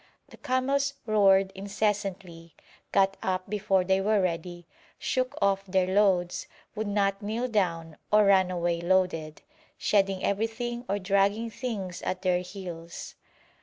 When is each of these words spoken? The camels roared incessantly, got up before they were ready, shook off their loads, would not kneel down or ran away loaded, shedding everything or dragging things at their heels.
The 0.29 0.37
camels 0.37 0.95
roared 1.05 1.51
incessantly, 1.53 2.55
got 2.91 3.17
up 3.21 3.47
before 3.47 3.83
they 3.83 4.01
were 4.01 4.19
ready, 4.19 4.65
shook 4.97 5.37
off 5.43 5.63
their 5.67 5.85
loads, 5.85 6.47
would 6.73 6.87
not 6.87 7.21
kneel 7.21 7.47
down 7.47 7.97
or 8.11 8.25
ran 8.25 8.49
away 8.49 8.81
loaded, 8.81 9.43
shedding 9.77 10.23
everything 10.23 10.85
or 10.89 10.97
dragging 10.97 11.51
things 11.51 12.01
at 12.01 12.23
their 12.23 12.39
heels. 12.39 13.13